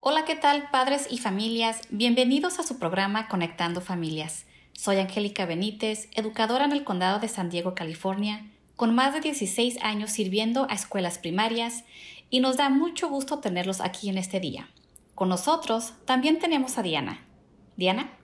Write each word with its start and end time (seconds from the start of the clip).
Hola, 0.00 0.24
¿qué 0.24 0.36
tal 0.36 0.70
padres 0.70 1.08
y 1.10 1.18
familias? 1.18 1.80
Bienvenidos 1.90 2.60
a 2.60 2.62
su 2.62 2.78
programa 2.78 3.26
Conectando 3.26 3.80
Familias. 3.80 4.46
Soy 4.72 4.98
Angélica 4.98 5.44
Benítez, 5.44 6.08
educadora 6.14 6.64
en 6.66 6.70
el 6.70 6.84
condado 6.84 7.18
de 7.18 7.26
San 7.26 7.50
Diego, 7.50 7.74
California, 7.74 8.46
con 8.76 8.94
más 8.94 9.12
de 9.12 9.20
16 9.20 9.82
años 9.82 10.12
sirviendo 10.12 10.68
a 10.70 10.74
escuelas 10.74 11.18
primarias 11.18 11.82
y 12.30 12.38
nos 12.38 12.56
da 12.56 12.68
mucho 12.68 13.08
gusto 13.08 13.40
tenerlos 13.40 13.80
aquí 13.80 14.08
en 14.08 14.18
este 14.18 14.38
día. 14.38 14.68
Con 15.16 15.30
nosotros 15.30 15.94
también 16.04 16.38
tenemos 16.38 16.78
a 16.78 16.84
Diana. 16.84 17.26
Diana. 17.76 18.17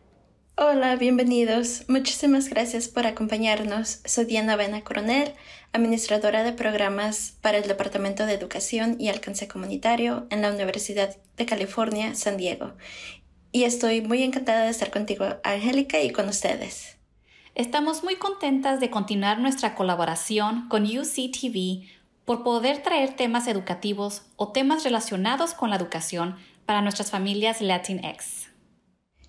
Hola, 0.56 0.94
bienvenidos. 0.94 1.82
Muchísimas 1.88 2.48
gracias 2.48 2.86
por 2.86 3.08
acompañarnos. 3.08 3.98
Soy 4.04 4.24
Diana 4.24 4.54
Vena 4.54 4.82
Coronel, 4.82 5.34
administradora 5.72 6.44
de 6.44 6.52
programas 6.52 7.34
para 7.40 7.58
el 7.58 7.66
Departamento 7.66 8.24
de 8.24 8.34
Educación 8.34 8.94
y 9.00 9.08
Alcance 9.08 9.48
Comunitario 9.48 10.28
en 10.30 10.42
la 10.42 10.52
Universidad 10.52 11.16
de 11.36 11.44
California, 11.44 12.14
San 12.14 12.36
Diego. 12.36 12.70
Y 13.50 13.64
estoy 13.64 14.00
muy 14.00 14.22
encantada 14.22 14.62
de 14.62 14.70
estar 14.70 14.92
contigo, 14.92 15.26
Angélica, 15.42 16.00
y 16.00 16.10
con 16.10 16.28
ustedes. 16.28 16.98
Estamos 17.56 18.04
muy 18.04 18.14
contentas 18.14 18.78
de 18.78 18.90
continuar 18.90 19.40
nuestra 19.40 19.74
colaboración 19.74 20.68
con 20.68 20.84
UCTV 20.84 21.88
por 22.24 22.44
poder 22.44 22.80
traer 22.80 23.16
temas 23.16 23.48
educativos 23.48 24.22
o 24.36 24.52
temas 24.52 24.84
relacionados 24.84 25.52
con 25.52 25.70
la 25.70 25.76
educación 25.76 26.36
para 26.64 26.80
nuestras 26.80 27.10
familias 27.10 27.60
Latinx. 27.60 28.53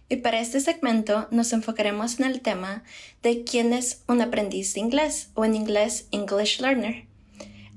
Y 0.08 0.18
para 0.18 0.40
este 0.40 0.60
segmento 0.60 1.28
nos 1.32 1.52
enfocaremos 1.52 2.20
en 2.20 2.26
el 2.26 2.42
tema 2.42 2.84
de 3.24 3.44
quién 3.44 3.74
es 3.74 4.04
un 4.08 4.22
aprendiz 4.22 4.74
de 4.76 4.82
inglés 4.82 5.30
o 5.34 5.46
en 5.46 5.56
inglés 5.56 6.08
English 6.12 6.62
Learner. 6.62 7.06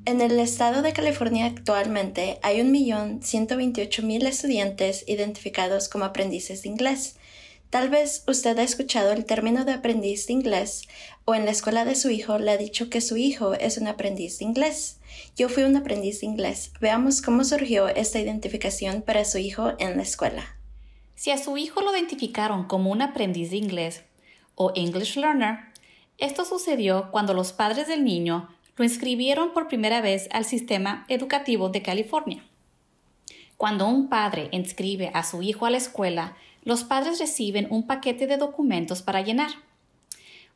En 0.05 0.20
el 0.20 0.38
estado 0.38 0.83
de 0.83 0.92
California 0.92 1.46
actualmente 1.46 2.38
hay 2.42 2.60
1.128.000 2.60 4.27
estudiantes 4.27 5.05
identificados 5.06 5.88
como 5.88 6.05
aprendices 6.05 6.62
de 6.62 6.69
inglés. 6.69 7.16
Tal 7.70 7.91
vez 7.91 8.25
usted 8.27 8.58
ha 8.58 8.62
escuchado 8.62 9.12
el 9.12 9.27
término 9.27 9.64
de 9.66 9.72
aprendiz 9.72 10.27
de 10.27 10.33
inglés 10.34 10.83
o 11.27 11.34
en 11.34 11.44
la 11.44 11.50
escuela 11.50 11.84
de 11.84 11.94
su 11.94 12.08
hijo 12.08 12.38
le 12.38 12.50
ha 12.50 12.56
dicho 12.56 12.88
que 12.88 13.03
su 13.03 13.19
hijo 13.19 13.55
es 13.55 13.77
un 13.77 13.86
aprendiz 13.86 14.38
de 14.38 14.47
inglés. 14.47 14.97
Yo 15.36 15.48
fui 15.50 15.64
un 15.64 15.77
aprendiz 15.77 16.20
de 16.20 16.27
inglés. 16.27 16.72
Veamos 16.81 17.20
cómo 17.20 17.44
surgió 17.44 17.88
esta 17.88 18.19
identificación 18.19 19.03
para 19.03 19.27
su 19.27 19.36
hijo 19.38 19.72
en 19.78 19.97
la 19.98 20.03
escuela. 20.03 20.58
Si 21.19 21.33
a 21.33 21.36
su 21.36 21.56
hijo 21.56 21.80
lo 21.80 21.92
identificaron 21.92 22.69
como 22.69 22.92
un 22.92 23.02
aprendiz 23.02 23.50
de 23.50 23.56
inglés 23.56 24.05
o 24.55 24.70
English 24.77 25.16
Learner, 25.16 25.58
esto 26.16 26.44
sucedió 26.44 27.10
cuando 27.10 27.34
los 27.34 27.52
padres 27.52 27.88
del 27.88 28.05
niño 28.05 28.48
lo 28.77 28.84
inscribieron 28.84 29.52
por 29.52 29.66
primera 29.66 30.00
vez 30.00 30.28
al 30.30 30.44
sistema 30.44 31.05
educativo 31.08 31.70
de 31.70 31.83
California. 31.83 32.44
Cuando 33.56 33.88
un 33.88 34.08
padre 34.08 34.48
inscribe 34.52 35.10
a 35.12 35.25
su 35.25 35.42
hijo 35.42 35.66
a 35.66 35.70
la 35.70 35.78
escuela, 35.78 36.36
los 36.62 36.84
padres 36.84 37.19
reciben 37.19 37.66
un 37.69 37.88
paquete 37.88 38.28
de 38.28 38.36
documentos 38.36 39.03
para 39.03 39.20
llenar. 39.20 39.50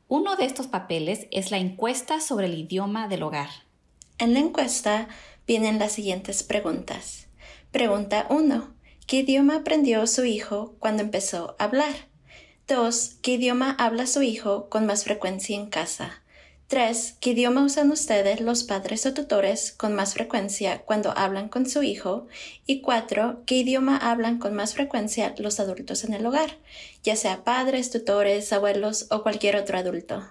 Uno 0.06 0.36
de 0.36 0.44
estos 0.44 0.68
papeles 0.68 1.26
es 1.32 1.50
la 1.50 1.58
encuesta 1.58 2.20
sobre 2.20 2.46
el 2.46 2.54
idioma 2.56 3.08
del 3.08 3.24
hogar. 3.24 3.48
En 4.18 4.32
la 4.32 4.38
encuesta 4.38 5.08
vienen 5.44 5.80
las 5.80 5.90
siguientes 5.90 6.44
preguntas. 6.44 7.26
Pregunta 7.72 8.28
1. 8.30 8.81
¿Qué 9.06 9.18
idioma 9.18 9.56
aprendió 9.56 10.06
su 10.06 10.24
hijo 10.24 10.74
cuando 10.78 11.02
empezó 11.02 11.56
a 11.58 11.64
hablar? 11.64 11.94
2. 12.68 13.16
¿Qué 13.20 13.32
idioma 13.32 13.76
habla 13.78 14.06
su 14.06 14.22
hijo 14.22 14.68
con 14.70 14.86
más 14.86 15.04
frecuencia 15.04 15.56
en 15.56 15.68
casa? 15.68 16.22
3. 16.68 17.16
¿Qué 17.20 17.30
idioma 17.30 17.62
usan 17.62 17.90
ustedes 17.90 18.40
los 18.40 18.64
padres 18.64 19.04
o 19.04 19.12
tutores 19.12 19.72
con 19.72 19.94
más 19.94 20.14
frecuencia 20.14 20.82
cuando 20.82 21.12
hablan 21.18 21.50
con 21.50 21.68
su 21.68 21.82
hijo? 21.82 22.28
Y 22.64 22.80
4. 22.80 23.42
¿Qué 23.44 23.56
idioma 23.56 23.98
hablan 23.98 24.38
con 24.38 24.54
más 24.54 24.72
frecuencia 24.72 25.34
los 25.36 25.60
adultos 25.60 26.04
en 26.04 26.14
el 26.14 26.24
hogar, 26.24 26.56
ya 27.02 27.14
sea 27.16 27.44
padres, 27.44 27.90
tutores, 27.90 28.50
abuelos 28.54 29.08
o 29.10 29.22
cualquier 29.22 29.56
otro 29.56 29.76
adulto? 29.76 30.26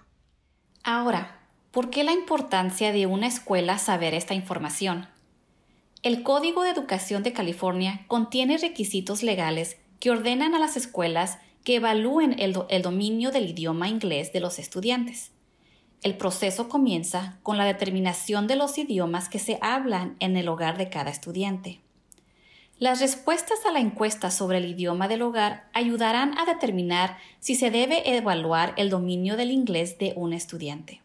Ahora, 0.84 1.42
¿por 1.70 1.92
qué 1.92 2.04
la 2.04 2.14
importancia 2.14 2.92
de 2.92 3.06
una 3.06 3.28
escuela 3.28 3.78
saber 3.78 4.16
esta 4.16 4.34
información? 4.34 5.08
El 6.04 6.24
Código 6.24 6.64
de 6.64 6.72
Educación 6.72 7.22
de 7.22 7.32
California 7.32 8.06
contiene 8.08 8.58
requisitos 8.58 9.22
legales 9.22 9.78
que 10.00 10.10
ordenan 10.10 10.56
a 10.56 10.60
las 10.60 10.76
escuelas 10.76 11.38
que 11.64 11.76
evalúen 11.76 12.40
el, 12.40 12.54
dominio 12.82 13.30
del 13.30 13.52
idioma 13.52 13.88
inglés 13.88 14.34
de 14.34 14.40
los 14.40 14.58
estudiantes. 14.58 15.30
El 16.02 16.18
proceso 16.18 16.70
comienza 16.70 17.38
con 17.44 17.60
la 17.60 17.66
determinación 17.66 18.48
de 18.48 18.56
los 18.56 18.80
idiomas 18.80 19.30
que 19.30 19.38
se 19.38 19.60
hablan 19.62 20.16
en 20.20 20.38
el 20.38 20.48
hogar 20.48 20.80
de 20.80 20.90
cada 20.90 21.12
estudiante. 21.12 21.82
Las 22.80 23.00
respuestas 23.00 23.64
a 23.68 23.72
la 23.72 23.80
encuesta 23.80 24.32
sobre 24.32 24.58
el 24.58 24.66
idioma 24.72 25.08
del 25.08 25.22
hogar 25.22 25.70
ayudarán 25.72 26.36
a 26.40 26.46
determinar 26.46 27.20
si 27.40 27.54
se 27.54 27.70
debe 27.70 28.16
evaluar 28.16 28.74
el 28.78 28.90
dominio 28.90 29.38
del 29.38 29.52
inglés 29.52 30.00
de 30.00 30.14
un 30.16 30.34
estudiante. 30.34 31.04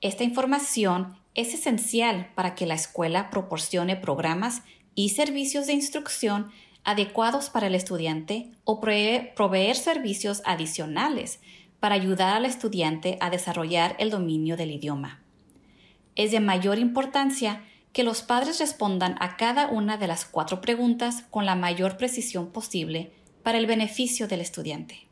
Esta 0.00 0.24
información 0.24 1.19
es 1.34 1.54
esencial 1.54 2.30
para 2.34 2.54
que 2.54 2.66
la 2.66 2.74
escuela 2.74 3.30
proporcione 3.30 3.96
programas 3.96 4.62
y 4.94 5.10
servicios 5.10 5.66
de 5.66 5.74
instrucción 5.74 6.50
adecuados 6.84 7.50
para 7.50 7.66
el 7.66 7.74
estudiante 7.74 8.50
o 8.64 8.80
proveer 8.80 9.76
servicios 9.76 10.42
adicionales 10.44 11.40
para 11.78 11.94
ayudar 11.94 12.36
al 12.36 12.44
estudiante 12.44 13.16
a 13.20 13.30
desarrollar 13.30 13.96
el 13.98 14.10
dominio 14.10 14.56
del 14.56 14.70
idioma. 14.70 15.22
Es 16.16 16.30
de 16.30 16.40
mayor 16.40 16.78
importancia 16.78 17.64
que 17.92 18.04
los 18.04 18.22
padres 18.22 18.60
respondan 18.60 19.16
a 19.20 19.36
cada 19.36 19.68
una 19.68 19.96
de 19.96 20.06
las 20.06 20.24
cuatro 20.24 20.60
preguntas 20.60 21.24
con 21.30 21.46
la 21.46 21.54
mayor 21.54 21.96
precisión 21.96 22.50
posible 22.50 23.12
para 23.42 23.58
el 23.58 23.66
beneficio 23.66 24.28
del 24.28 24.40
estudiante. 24.40 25.06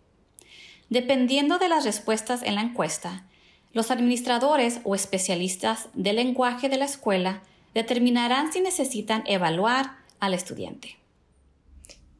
Dependiendo 0.90 1.58
de 1.58 1.68
las 1.68 1.84
respuestas 1.84 2.42
en 2.42 2.54
la 2.54 2.62
encuesta, 2.62 3.26
los 3.72 3.90
administradores 3.90 4.80
o 4.84 4.94
especialistas 4.94 5.88
del 5.94 6.16
lenguaje 6.16 6.68
de 6.68 6.78
la 6.78 6.86
escuela 6.86 7.42
determinarán 7.74 8.52
si 8.52 8.60
necesitan 8.60 9.22
evaluar 9.26 9.98
al 10.20 10.34
estudiante. 10.34 10.96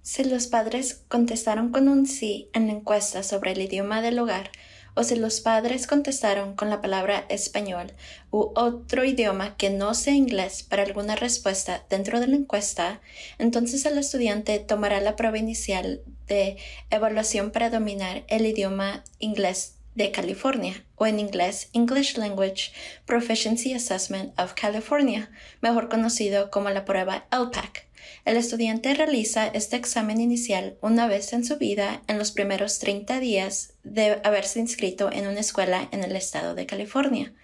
Si 0.03 0.25
los 0.25 0.47
padres 0.47 1.05
contestaron 1.09 1.71
con 1.71 1.89
un 1.89 2.07
sí 2.07 2.49
en 2.53 2.67
la 2.67 2.73
encuesta 2.73 3.23
sobre 3.23 3.53
el 3.53 3.61
idioma 3.61 4.01
del 4.01 4.19
hogar, 4.19 4.51
o 4.95 5.05
si 5.05 5.15
los 5.15 5.41
padres 5.41 5.87
contestaron 5.87 6.57
con 6.57 6.71
la 6.71 6.81
palabra 6.81 7.25
español 7.29 7.93
u 8.33 8.51
otro 8.57 9.05
idioma 9.05 9.57
que 9.57 9.71
no 9.71 9.95
sea 9.95 10.15
inglés 10.15 10.65
para 10.65 10.83
alguna 10.83 11.15
respuesta 11.15 11.85
dentro 11.89 12.19
de 12.19 12.27
la 12.27 12.37
encuesta, 12.37 13.01
entonces 13.39 13.85
el 13.87 13.97
estudiante 13.97 14.59
tomará 14.59 15.01
la 15.01 15.15
prueba 15.15 15.39
inicial 15.39 16.03
de 16.27 16.57
evaluación 16.91 17.53
para 17.53 17.71
dominar 17.71 18.25
el 18.27 18.45
idioma 18.45 19.05
inglés 19.21 19.78
de 19.99 20.13
California, 20.13 20.85
o 20.95 21.07
en 21.07 21.19
inglés 21.19 21.71
English 21.73 22.17
Language 22.17 22.71
Proficiency 23.05 23.75
Assessment 23.75 24.33
of 24.39 24.55
California, 24.55 25.29
mejor 25.61 25.89
conocido 25.89 26.51
como 26.51 26.71
la 26.71 26.85
prueba 26.85 27.27
LPAC. 27.33 27.89
El 28.25 28.37
estudiante 28.37 28.95
realiza 28.95 29.49
este 29.49 29.75
examen 29.75 30.21
inicial 30.21 30.79
una 30.83 31.09
vez 31.09 31.33
en 31.33 31.45
su 31.45 31.59
vida 31.59 32.03
en 32.07 32.17
los 32.17 32.31
primeros 32.31 32.79
30 32.79 33.19
días 33.19 33.75
de 33.83 34.21
haberse 34.23 34.61
inscrito 34.61 35.11
en 35.11 35.27
una 35.27 35.41
escuela 35.41 35.89
en 35.91 36.05
el 36.05 36.15
estado 36.15 36.55
de 36.55 36.67
California. 36.67 37.35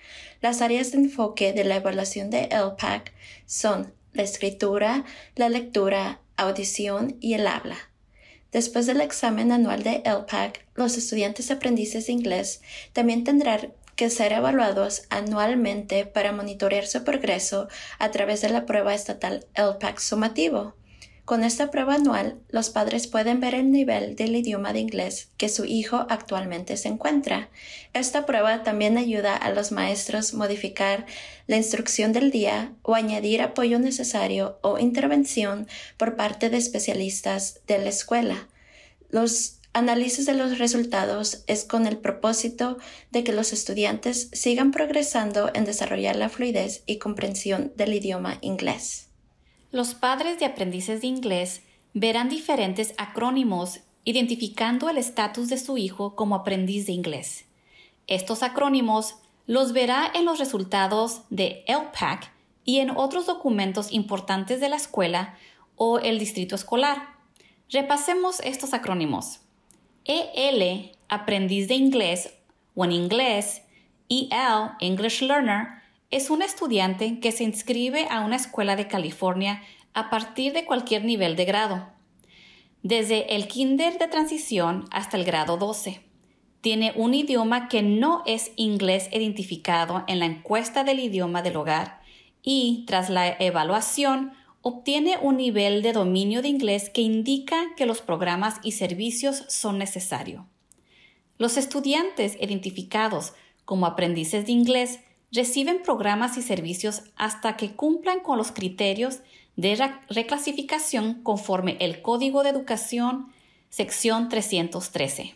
Las 0.40 0.62
áreas 0.62 0.92
de 0.92 0.98
enfoque 0.98 1.52
de 1.52 1.64
la 1.64 1.76
evaluación 1.76 2.30
de 2.30 2.48
LPAC 2.52 3.12
son 3.46 3.92
la 4.12 4.22
escritura, 4.22 5.04
la 5.34 5.48
lectura, 5.48 6.20
audición 6.36 7.16
y 7.20 7.34
el 7.34 7.48
habla. 7.48 7.90
Después 8.54 8.86
del 8.86 9.00
examen 9.00 9.50
anual 9.50 9.82
de 9.82 10.00
LPAC, 10.04 10.64
los 10.76 10.96
estudiantes 10.96 11.50
aprendices 11.50 12.06
de 12.06 12.12
inglés 12.12 12.62
también 12.92 13.24
tendrán 13.24 13.72
que 13.96 14.10
ser 14.10 14.30
evaluados 14.32 15.02
anualmente 15.10 16.06
para 16.06 16.30
monitorear 16.30 16.86
su 16.86 17.02
progreso 17.02 17.66
a 17.98 18.12
través 18.12 18.42
de 18.42 18.50
la 18.50 18.64
prueba 18.64 18.94
estatal 18.94 19.44
LPAC 19.56 19.98
sumativo. 19.98 20.76
Con 21.24 21.42
esta 21.42 21.70
prueba 21.70 21.94
anual, 21.94 22.38
los 22.50 22.68
padres 22.68 23.06
pueden 23.06 23.40
ver 23.40 23.54
el 23.54 23.70
nivel 23.70 24.14
del 24.14 24.36
idioma 24.36 24.74
de 24.74 24.80
inglés 24.80 25.30
que 25.38 25.48
su 25.48 25.64
hijo 25.64 26.06
actualmente 26.10 26.76
se 26.76 26.88
encuentra. 26.88 27.48
Esta 27.94 28.26
prueba 28.26 28.62
también 28.62 28.98
ayuda 28.98 29.34
a 29.34 29.50
los 29.50 29.72
maestros 29.72 30.34
modificar 30.34 31.06
la 31.46 31.56
instrucción 31.56 32.12
del 32.12 32.30
día 32.30 32.74
o 32.82 32.94
añadir 32.94 33.40
apoyo 33.40 33.78
necesario 33.78 34.58
o 34.60 34.78
intervención 34.78 35.66
por 35.96 36.14
parte 36.14 36.50
de 36.50 36.58
especialistas 36.58 37.60
de 37.66 37.78
la 37.78 37.88
escuela. 37.88 38.46
Los 39.08 39.60
análisis 39.72 40.26
de 40.26 40.34
los 40.34 40.58
resultados 40.58 41.42
es 41.46 41.64
con 41.64 41.86
el 41.86 41.96
propósito 41.96 42.76
de 43.12 43.24
que 43.24 43.32
los 43.32 43.54
estudiantes 43.54 44.28
sigan 44.34 44.72
progresando 44.72 45.50
en 45.54 45.64
desarrollar 45.64 46.16
la 46.16 46.28
fluidez 46.28 46.82
y 46.84 46.98
comprensión 46.98 47.72
del 47.76 47.94
idioma 47.94 48.36
inglés. 48.42 49.08
Los 49.74 49.94
padres 49.96 50.38
de 50.38 50.44
aprendices 50.44 51.00
de 51.00 51.08
inglés 51.08 51.64
verán 51.94 52.28
diferentes 52.28 52.94
acrónimos 52.96 53.80
identificando 54.04 54.88
el 54.88 54.98
estatus 54.98 55.48
de 55.48 55.58
su 55.58 55.78
hijo 55.78 56.14
como 56.14 56.36
aprendiz 56.36 56.86
de 56.86 56.92
inglés. 56.92 57.46
Estos 58.06 58.44
acrónimos 58.44 59.16
los 59.48 59.72
verá 59.72 60.08
en 60.14 60.26
los 60.26 60.38
resultados 60.38 61.22
de 61.28 61.64
LPAC 61.66 62.30
y 62.64 62.78
en 62.78 62.90
otros 62.90 63.26
documentos 63.26 63.92
importantes 63.92 64.60
de 64.60 64.68
la 64.68 64.76
escuela 64.76 65.34
o 65.74 65.98
el 65.98 66.20
distrito 66.20 66.54
escolar. 66.54 67.08
Repasemos 67.68 68.38
estos 68.44 68.74
acrónimos. 68.74 69.40
EL, 70.04 70.92
aprendiz 71.08 71.66
de 71.66 71.74
inglés 71.74 72.32
o 72.76 72.84
en 72.84 72.92
inglés, 72.92 73.62
EL, 74.08 74.70
English 74.78 75.20
Learner, 75.22 75.82
es 76.10 76.30
un 76.30 76.42
estudiante 76.42 77.20
que 77.20 77.32
se 77.32 77.44
inscribe 77.44 78.06
a 78.10 78.20
una 78.20 78.36
escuela 78.36 78.76
de 78.76 78.88
California 78.88 79.62
a 79.94 80.10
partir 80.10 80.52
de 80.52 80.64
cualquier 80.64 81.04
nivel 81.04 81.36
de 81.36 81.44
grado, 81.44 81.88
desde 82.82 83.34
el 83.34 83.48
kinder 83.48 83.98
de 83.98 84.08
transición 84.08 84.84
hasta 84.90 85.16
el 85.16 85.24
grado 85.24 85.56
12. 85.56 86.02
Tiene 86.60 86.92
un 86.96 87.14
idioma 87.14 87.68
que 87.68 87.82
no 87.82 88.22
es 88.26 88.52
inglés 88.56 89.08
identificado 89.12 90.04
en 90.06 90.18
la 90.18 90.26
encuesta 90.26 90.84
del 90.84 91.00
idioma 91.00 91.42
del 91.42 91.56
hogar 91.56 92.00
y, 92.42 92.84
tras 92.86 93.10
la 93.10 93.28
evaluación, 93.28 94.32
obtiene 94.60 95.18
un 95.20 95.36
nivel 95.36 95.82
de 95.82 95.92
dominio 95.92 96.40
de 96.40 96.48
inglés 96.48 96.90
que 96.90 97.02
indica 97.02 97.74
que 97.76 97.86
los 97.86 98.00
programas 98.00 98.60
y 98.62 98.72
servicios 98.72 99.44
son 99.48 99.78
necesarios. 99.78 100.44
Los 101.36 101.56
estudiantes 101.56 102.36
identificados 102.40 103.34
como 103.64 103.86
aprendices 103.86 104.46
de 104.46 104.52
inglés 104.52 105.00
reciben 105.34 105.82
programas 105.82 106.38
y 106.38 106.42
servicios 106.42 107.02
hasta 107.16 107.56
que 107.56 107.72
cumplan 107.72 108.20
con 108.20 108.38
los 108.38 108.52
criterios 108.52 109.18
de 109.56 109.76
reclasificación 110.08 111.22
conforme 111.22 111.76
el 111.80 112.02
Código 112.02 112.44
de 112.44 112.50
Educación, 112.50 113.32
sección 113.68 114.28
313. 114.28 115.34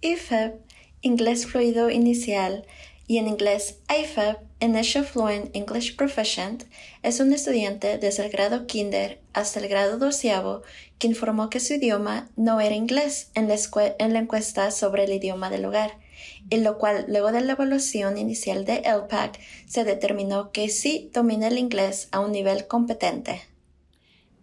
IFEB, 0.00 0.54
inglés 1.02 1.46
fluido 1.46 1.90
inicial, 1.90 2.66
y 3.06 3.18
en 3.18 3.28
inglés 3.28 3.80
IFEB, 3.90 4.38
Initial 4.60 5.04
Fluent 5.04 5.54
English 5.54 5.96
Proficient, 5.96 6.64
es 7.02 7.20
un 7.20 7.32
estudiante 7.32 7.98
desde 7.98 8.24
el 8.24 8.30
grado 8.30 8.66
kinder 8.66 9.20
hasta 9.34 9.60
el 9.60 9.68
grado 9.68 9.98
doceavo 9.98 10.62
que 10.98 11.08
informó 11.08 11.50
que 11.50 11.60
su 11.60 11.74
idioma 11.74 12.30
no 12.36 12.60
era 12.60 12.74
inglés 12.74 13.30
en 13.34 13.48
la, 13.48 13.56
en 13.98 14.12
la 14.12 14.20
encuesta 14.20 14.70
sobre 14.70 15.04
el 15.04 15.12
idioma 15.12 15.50
del 15.50 15.64
hogar 15.64 15.98
en 16.50 16.64
lo 16.64 16.78
cual 16.78 17.04
luego 17.08 17.32
de 17.32 17.40
la 17.40 17.52
evaluación 17.52 18.18
inicial 18.18 18.64
de 18.64 18.82
LPAC 18.82 19.38
se 19.66 19.84
determinó 19.84 20.52
que 20.52 20.68
sí 20.68 21.10
domina 21.12 21.48
el 21.48 21.58
inglés 21.58 22.08
a 22.12 22.20
un 22.20 22.32
nivel 22.32 22.66
competente. 22.66 23.42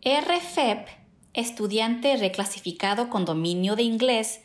RFEP, 0.04 0.88
estudiante 1.34 2.16
reclasificado 2.18 3.10
con 3.10 3.26
dominio 3.26 3.76
de 3.76 3.84
inglés, 3.84 4.42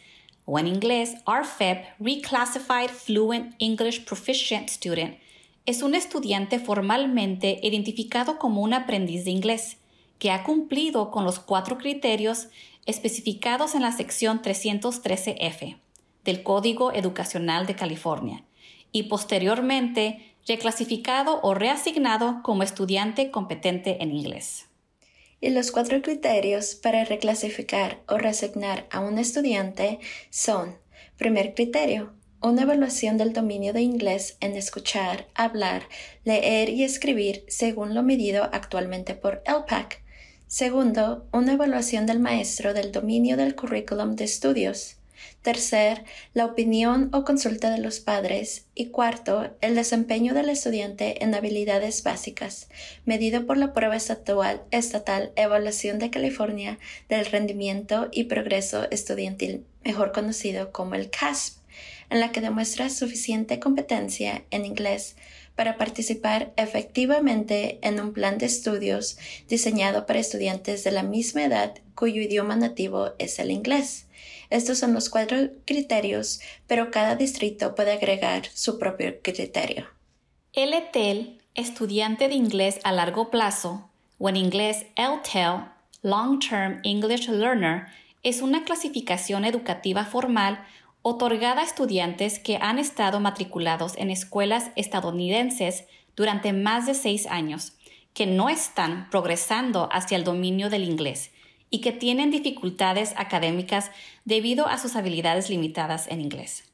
o 0.47 0.59
en 0.59 0.67
inglés 0.67 1.15
RFEP, 1.27 1.87
Reclassified 2.01 2.91
Fluent 2.91 3.55
English 3.59 4.05
Proficient 4.05 4.69
Student, 4.69 5.17
es 5.67 5.83
un 5.83 5.95
estudiante 5.95 6.59
formalmente 6.59 7.59
identificado 7.63 8.39
como 8.39 8.61
un 8.61 8.75
aprendiz 8.75 9.25
de 9.25 9.31
inglés, 9.31 9.79
que 10.19 10.31
ha 10.31 10.45
cumplido 10.45 11.11
con 11.11 11.25
los 11.25 11.39
cuatro 11.39 11.79
criterios 11.79 12.49
especificados 12.87 13.75
en 13.75 13.83
la 13.83 13.93
sección 13.93 14.43
313F 14.43 15.79
del 16.25 16.43
Código 16.43 16.93
Educacional 16.93 17.67
de 17.67 17.77
California 17.77 18.45
y 18.93 19.05
posteriormente 19.05 20.35
reclasificado 20.47 21.41
o 21.43 21.55
reasignado 21.55 22.41
como 22.43 22.63
estudiante 22.63 23.31
competente 23.31 24.03
en 24.03 24.13
inglés. 24.13 24.67
Y 25.41 25.51
los 25.51 25.71
cuatro 25.73 26.01
criterios 26.01 26.75
para 26.75 27.05
reclasificar 27.05 28.01
o 28.09 28.19
reasignar 28.19 28.87
a 28.91 29.01
un 29.01 29.19
estudiante 29.19 29.99
son, 30.31 30.79
primer 31.17 31.55
criterio, 31.55 32.15
una 32.41 32.63
evaluación 32.63 33.17
del 33.17 33.33
dominio 33.33 33.73
de 33.73 33.81
inglés 33.81 34.37
en 34.41 34.55
escuchar, 34.55 35.29
hablar, 35.35 35.89
leer 36.25 36.69
y 36.69 36.85
escribir 36.85 37.45
según 37.49 37.95
lo 37.95 38.03
medido 38.03 38.45
actualmente 38.53 39.15
por 39.15 39.43
LPAC. 39.47 40.03
Segundo, 40.47 41.27
una 41.33 41.55
evaluación 41.55 42.05
del 42.05 42.21
maestro 42.21 42.75
del 42.75 42.93
dominio 42.93 43.37
del 43.39 43.55
currículum 43.55 44.15
de 44.15 44.25
estudios. 44.25 44.99
Tercer, 45.43 46.05
la 46.33 46.47
opinión 46.47 47.11
o 47.13 47.25
consulta 47.25 47.71
de 47.71 47.79
los 47.79 48.01
padres. 48.01 48.67
Y 48.75 48.87
cuarto, 48.87 49.51
el 49.61 49.75
desempeño 49.75 50.35
del 50.35 50.49
estudiante 50.49 51.23
en 51.23 51.35
habilidades 51.35 52.03
básicas, 52.03 52.69
medido 53.05 53.47
por 53.47 53.57
la 53.57 53.73
prueba 53.73 53.97
estatal, 53.97 54.63
estatal 54.71 55.33
Evaluación 55.37 55.99
de 55.99 56.11
California 56.11 56.79
del 57.09 57.27
Rendimiento 57.27 58.09
y 58.13 58.25
Progreso 58.25 58.91
Estudiantil, 58.91 59.65
mejor 59.85 60.13
conocido 60.13 60.73
como 60.73 60.95
el 60.95 61.11
CASP, 61.11 61.59
en 62.11 62.21
la 62.21 62.33
que 62.33 62.41
demuestra 62.41 62.89
suficiente 62.89 63.59
competencia 63.59 64.45
en 64.51 64.65
inglés 64.65 65.17
para 65.57 65.77
participar 65.77 66.53
efectivamente 66.57 67.79
en 67.83 68.01
un 68.01 68.13
plan 68.13 68.39
de 68.39 68.47
estudios 68.47 69.19
diseñado 69.49 70.07
para 70.07 70.19
estudiantes 70.19 70.85
de 70.85 70.91
la 70.91 71.03
misma 71.03 71.45
edad 71.45 71.75
cuyo 71.95 72.21
idioma 72.21 72.57
nativo 72.57 73.13
es 73.19 73.39
el 73.39 73.51
inglés. 73.51 74.07
Estos 74.51 74.79
son 74.79 74.95
los 74.95 75.09
cuatro 75.09 75.37
criterios, 75.65 76.41
pero 76.67 76.91
cada 76.91 77.17
distrito 77.17 77.75
puede 77.75 77.93
agregar 77.93 78.47
su 78.55 78.79
propio 78.79 79.21
criterio. 79.23 79.87
LTEL, 80.55 81.41
estudiante 81.55 82.29
de 82.29 82.35
inglés 82.35 82.81
a 82.85 82.93
largo 82.93 83.31
plazo, 83.31 83.89
o 84.19 84.29
en 84.29 84.37
inglés 84.37 84.87
LTEL, 84.97 85.65
Long 86.03 86.39
Term 86.39 86.81
English 86.85 87.29
Learner, 87.29 87.87
es 88.23 88.41
una 88.41 88.65
clasificación 88.65 89.45
educativa 89.45 90.05
formal 90.05 90.65
otorgada 91.03 91.61
a 91.61 91.65
estudiantes 91.65 92.39
que 92.39 92.57
han 92.61 92.79
estado 92.79 93.21
matriculados 93.21 93.97
en 93.97 94.11
escuelas 94.11 94.71
estadounidenses 94.77 95.85
durante 96.17 96.53
más 96.53 96.87
de 96.87 96.95
seis 96.95 97.27
años, 97.27 97.73
que 98.15 98.27
no 98.27 98.49
están 98.49 99.11
progresando 99.11 99.89
hacia 99.93 100.17
el 100.17 100.25
dominio 100.25 100.71
del 100.71 100.85
inglés 100.85 101.31
y 101.71 101.81
que 101.81 101.93
tienen 101.93 102.31
dificultades 102.31 103.13
académicas 103.17 103.91
debido 104.25 104.67
a 104.67 104.79
sus 104.79 104.97
habilidades 104.97 105.51
limitadas 105.51 106.07
en 106.09 106.21
inglés. 106.21 106.65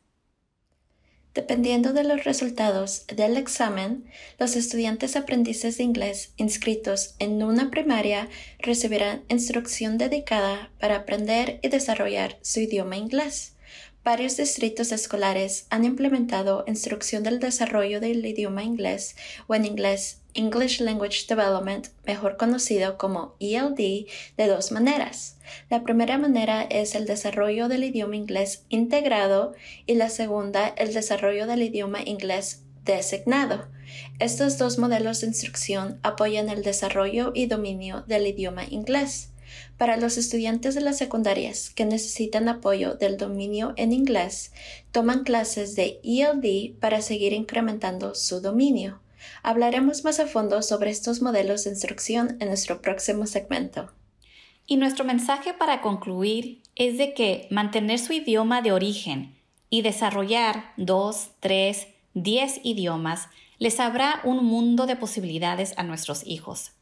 Dependiendo 1.33 1.93
de 1.93 2.03
los 2.03 2.25
resultados 2.25 3.07
del 3.07 3.37
examen, 3.37 4.05
los 4.39 4.57
estudiantes 4.57 5.15
aprendices 5.15 5.79
de 5.79 5.85
inglés 5.85 6.33
inscritos 6.37 7.15
en 7.21 7.41
una 7.45 7.71
primaria 7.71 8.29
recibirán 8.59 9.23
instrucción 9.29 9.97
dedicada 9.97 10.73
para 10.81 10.97
aprender 10.97 11.61
y 11.63 11.69
desarrollar 11.69 12.39
su 12.43 12.59
idioma 12.61 12.97
inglés. 12.97 13.55
Varios 14.03 14.39
distritos 14.39 14.93
escolares 14.93 15.67
han 15.69 15.85
implementado 15.85 16.65
instrucción 16.67 17.23
del 17.23 17.39
desarrollo 17.39 18.01
del 18.01 18.25
idioma 18.25 18.65
inglés 18.65 19.15
o 19.47 19.55
en 19.55 19.67
inglés 19.67 20.23
English 20.33 20.81
Language 20.81 21.27
Development, 21.29 21.89
mejor 22.07 22.39
conocido 22.39 22.97
como 22.97 23.35
ELD, 23.41 24.07
de 24.39 24.47
dos 24.47 24.73
maneras. 24.73 25.37
La 25.69 25.83
primera 25.83 26.17
manera 26.17 26.63
es 26.63 26.95
el 26.95 27.05
desarrollo 27.05 27.69
del 27.69 27.85
idioma 27.85 28.17
inglés 28.17 28.65
integrado 28.71 29.53
y 29.85 29.97
la 29.97 30.09
segunda 30.09 30.69
el 30.69 30.95
desarrollo 30.95 31.47
del 31.47 31.63
idioma 31.63 32.01
inglés 32.03 32.63
designado. 32.87 33.69
Estos 34.19 34.57
dos 34.57 34.79
modelos 34.79 35.21
de 35.21 35.27
instrucción 35.27 35.99
apoyan 36.03 36.49
el 36.49 36.63
desarrollo 36.63 37.33
y 37.35 37.47
dominio 37.47 38.05
del 38.07 38.27
idioma 38.27 38.65
inglés. 38.65 39.31
Para 39.77 39.97
los 39.97 40.17
estudiantes 40.17 40.75
de 40.75 40.81
las 40.81 40.99
secundarias 40.99 41.71
que 41.71 41.85
necesitan 41.85 42.49
apoyo 42.49 42.95
del 42.95 43.17
dominio 43.17 43.73
en 43.77 43.93
inglés, 43.93 44.53
toman 44.93 45.25
clases 45.25 45.75
de 45.77 46.01
ELD 46.05 46.79
para 46.79 47.03
seguir 47.03 47.33
incrementando 47.33 48.15
su 48.15 48.41
dominio. 48.41 49.01
Hablaremos 49.43 50.05
más 50.05 50.21
a 50.21 50.27
fondo 50.27 50.63
sobre 50.63 50.91
estos 50.91 51.23
modelos 51.23 51.65
de 51.65 51.71
instrucción 51.71 52.37
en 52.41 52.49
nuestro 52.49 52.81
próximo 52.81 53.27
segmento. 53.27 53.93
Y 54.67 54.77
nuestro 54.77 55.05
mensaje 55.05 55.53
para 55.55 55.81
concluir 55.81 56.63
es 56.77 56.97
de 56.97 57.15
que 57.15 57.49
mantener 57.51 57.99
su 57.99 58.13
idioma 58.13 58.63
de 58.63 58.73
origen 58.73 59.37
y 59.69 59.83
desarrollar 59.83 60.73
dos, 60.77 61.31
tres, 61.41 61.89
diez 62.15 62.61
idiomas 62.63 63.29
les 63.59 63.79
abra 63.79 64.21
un 64.25 64.45
mundo 64.45 64.87
de 64.87 64.97
posibilidades 64.97 65.75
a 65.77 65.83
nuestros 65.83 66.27
hijos. 66.27 66.73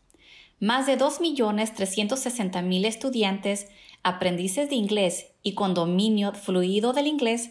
Más 0.61 0.87
de 0.87 0.99
2.360.000 0.99 2.85
estudiantes, 2.85 3.69
aprendices 4.03 4.69
de 4.69 4.75
inglés 4.75 5.29
y 5.43 5.55
con 5.55 5.73
dominio 5.75 6.33
fluido 6.33 6.93
del 6.93 7.07
inglés 7.07 7.51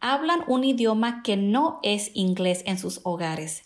hablan 0.00 0.42
un 0.48 0.64
idioma 0.64 1.22
que 1.22 1.36
no 1.36 1.78
es 1.82 2.10
inglés 2.14 2.62
en 2.66 2.78
sus 2.78 3.00
hogares. 3.04 3.62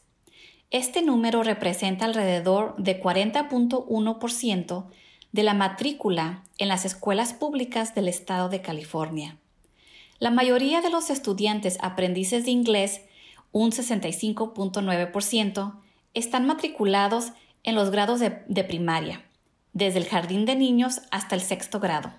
Este 0.70 1.02
número 1.02 1.42
representa 1.42 2.04
alrededor 2.06 2.74
de 2.78 3.02
40.1% 3.02 4.86
de 5.32 5.42
la 5.42 5.54
matrícula 5.54 6.44
en 6.58 6.68
las 6.68 6.84
escuelas 6.84 7.32
públicas 7.32 7.94
del 7.94 8.08
estado 8.08 8.48
de 8.48 8.62
California. 8.62 9.38
La 10.18 10.30
mayoría 10.30 10.82
de 10.82 10.90
los 10.90 11.10
estudiantes 11.10 11.78
aprendices 11.80 12.44
de 12.44 12.52
inglés, 12.52 13.00
un 13.52 13.72
65.9%, 13.72 15.74
están 16.14 16.46
matriculados 16.46 17.32
en 17.64 17.74
los 17.74 17.90
grados 17.90 18.20
de, 18.20 18.64
primaria, 18.64 19.24
desde 19.72 19.98
el 19.98 20.06
jardín 20.06 20.44
de 20.44 20.56
niños 20.56 21.02
hasta 21.10 21.34
el 21.34 21.40
sexto 21.40 21.80
grado. 21.80 22.12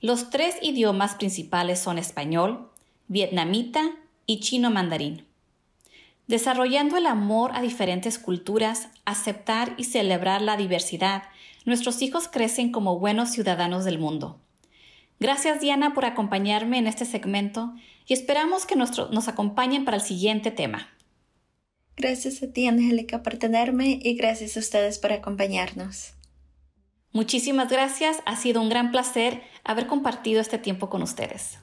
Los 0.00 0.30
tres 0.30 0.56
idiomas 0.62 1.14
principales 1.14 1.78
son 1.78 1.98
español, 1.98 2.70
vietnamita 3.08 3.82
y 4.26 4.40
chino 4.40 4.70
mandarín. 4.70 5.26
Desarrollando 6.26 6.96
el 6.96 7.06
amor 7.06 7.52
a 7.54 7.62
diferentes 7.62 8.18
culturas, 8.18 8.88
aceptar 9.04 9.74
y 9.76 9.84
celebrar 9.84 10.42
la 10.42 10.56
diversidad, 10.56 11.24
nuestros 11.64 12.02
hijos 12.02 12.28
crecen 12.28 12.72
como 12.72 12.98
buenos 12.98 13.30
ciudadanos 13.30 13.84
del 13.84 13.98
mundo. 13.98 14.40
Gracias 15.20 15.60
Diana 15.60 15.94
por 15.94 16.04
acompañarme 16.04 16.78
en 16.78 16.86
este 16.86 17.04
segmento 17.04 17.74
y 18.06 18.12
esperamos 18.12 18.66
que 18.66 18.76
nos 18.76 19.28
acompañen 19.28 19.84
para 19.84 19.96
el 19.96 20.02
siguiente 20.02 20.50
tema. 20.50 20.88
Gracias 21.96 22.42
a 22.42 22.52
ti, 22.52 22.66
Angélica, 22.66 23.22
por 23.22 23.36
tenerme 23.36 23.98
y 24.02 24.14
gracias 24.14 24.56
a 24.56 24.60
ustedes 24.60 24.98
por 24.98 25.12
acompañarnos. 25.12 26.12
Muchísimas 27.12 27.70
gracias, 27.70 28.18
ha 28.26 28.36
sido 28.36 28.60
un 28.60 28.68
gran 28.68 28.90
placer 28.90 29.40
haber 29.64 29.86
compartido 29.86 30.40
este 30.40 30.58
tiempo 30.58 30.90
con 30.90 31.02
ustedes. 31.02 31.58